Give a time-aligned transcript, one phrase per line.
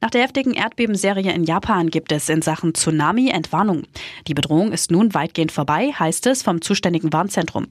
[0.00, 3.82] Nach der heftigen Erdbebenserie in Japan gibt es in Sachen Tsunami Entwarnung.
[4.28, 7.66] Die Bedrohung ist nun weitgehend vorbei, heißt es vom zuständigen Warnzentrum.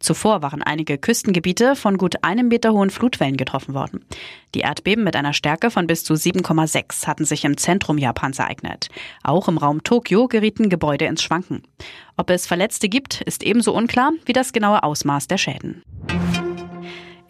[0.00, 4.04] Zuvor waren einige Küstengebiete von gut einem Meter hohen Flutwellen getroffen worden.
[4.56, 8.88] Die Erdbeben mit einer Stärke von bis zu 7,6 hatten sich im Zentrum Japans ereignet.
[9.22, 11.62] Auch im Raum Tokio gerieten Gebäude ins Schwanken.
[12.16, 15.84] Ob es Verletzte gibt, ist ebenso unklar wie das genaue Ausmaß der Schäden.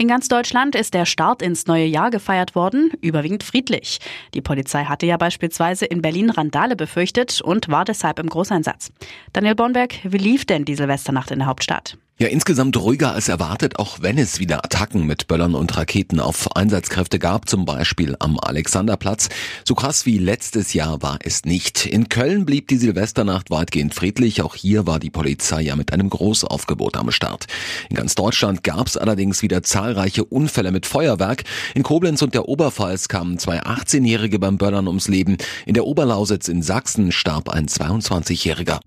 [0.01, 3.99] In ganz Deutschland ist der Start ins neue Jahr gefeiert worden, überwiegend friedlich.
[4.33, 8.93] Die Polizei hatte ja beispielsweise in Berlin Randale befürchtet und war deshalb im Großeinsatz.
[9.33, 11.99] Daniel Bornberg, wie lief denn die Silvesternacht in der Hauptstadt?
[12.21, 16.57] Ja, insgesamt ruhiger als erwartet, auch wenn es wieder Attacken mit Böllern und Raketen auf
[16.57, 19.29] Einsatzkräfte gab, zum Beispiel am Alexanderplatz.
[19.65, 21.87] So krass wie letztes Jahr war es nicht.
[21.87, 24.43] In Köln blieb die Silvesternacht weitgehend friedlich.
[24.43, 27.47] Auch hier war die Polizei ja mit einem Großaufgebot am Start.
[27.89, 31.45] In ganz Deutschland gab es allerdings wieder zahlreiche Unfälle mit Feuerwerk.
[31.77, 35.37] In Koblenz und der Oberpfalz kamen zwei 18-Jährige beim Böllern ums Leben.
[35.67, 38.81] In der Oberlausitz in Sachsen starb ein 22-Jähriger.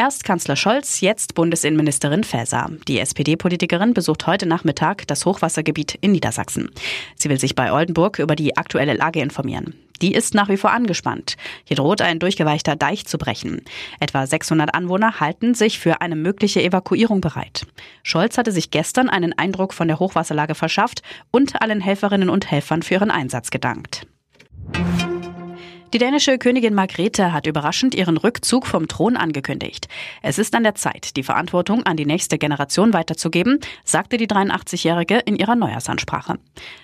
[0.00, 2.70] Erst Kanzler Scholz, jetzt Bundesinnenministerin Faeser.
[2.88, 6.70] Die SPD-Politikerin besucht heute Nachmittag das Hochwassergebiet in Niedersachsen.
[7.16, 9.74] Sie will sich bei Oldenburg über die aktuelle Lage informieren.
[10.00, 11.36] Die ist nach wie vor angespannt.
[11.64, 13.60] Hier droht ein durchgeweichter Deich zu brechen.
[14.00, 17.66] Etwa 600 Anwohner halten sich für eine mögliche Evakuierung bereit.
[18.02, 22.82] Scholz hatte sich gestern einen Eindruck von der Hochwasserlage verschafft und allen Helferinnen und Helfern
[22.82, 24.06] für ihren Einsatz gedankt.
[25.92, 29.88] Die dänische Königin Margrethe hat überraschend ihren Rückzug vom Thron angekündigt.
[30.22, 35.18] Es ist an der Zeit, die Verantwortung an die nächste Generation weiterzugeben, sagte die 83-Jährige
[35.18, 36.38] in ihrer Neujahrsansprache.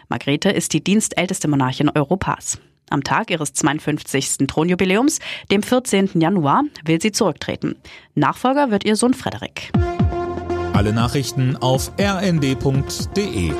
[0.08, 2.58] Margrethe ist die dienstälteste Monarchin Europas.
[2.90, 4.46] Am Tag ihres 52.
[4.48, 5.20] Thronjubiläums,
[5.52, 6.10] dem 14.
[6.20, 7.76] Januar, will sie zurücktreten.
[8.16, 9.70] Nachfolger wird ihr Sohn Frederik.
[10.72, 13.52] Alle Nachrichten auf rnd.de